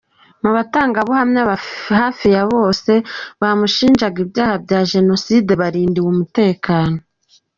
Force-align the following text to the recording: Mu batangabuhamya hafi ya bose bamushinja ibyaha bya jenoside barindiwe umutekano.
Mu 0.43 0.49
batangabuhamya 0.55 1.41
hafi 1.99 2.27
ya 2.35 2.43
bose 2.53 2.91
bamushinja 3.41 4.07
ibyaha 4.23 4.55
bya 4.63 4.79
jenoside 4.91 5.51
barindiwe 5.61 6.07
umutekano. 6.13 6.97